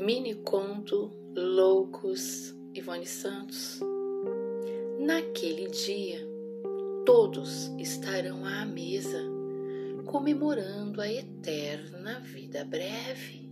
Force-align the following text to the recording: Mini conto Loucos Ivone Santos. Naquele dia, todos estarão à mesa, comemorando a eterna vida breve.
Mini 0.00 0.34
conto 0.34 1.12
Loucos 1.36 2.52
Ivone 2.74 3.06
Santos. 3.06 3.80
Naquele 4.98 5.68
dia, 5.68 6.18
todos 7.06 7.68
estarão 7.78 8.44
à 8.44 8.64
mesa, 8.64 9.22
comemorando 10.04 11.00
a 11.00 11.08
eterna 11.08 12.18
vida 12.20 12.64
breve. 12.64 13.43